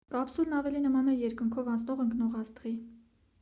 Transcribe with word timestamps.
կապսուլն 0.13 0.55
ավելի 0.59 0.81
նման 0.85 1.11
է 1.13 1.15
երկնքով 1.19 1.69
անցնող 1.75 2.03
ընկնող 2.07 2.39
աստղի 2.41 2.75